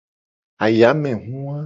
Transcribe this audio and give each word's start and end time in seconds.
Ayamehu 0.65 1.31
wa. 1.47 1.57